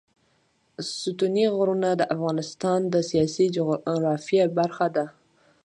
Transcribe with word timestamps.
ستوني 0.99 1.45
غرونه 1.55 1.89
د 1.95 2.01
افغانستان 2.15 2.79
د 2.93 2.95
سیاسي 3.09 3.45
جغرافیه 3.55 4.45
برخه 4.57 4.87
ده. 4.95 5.05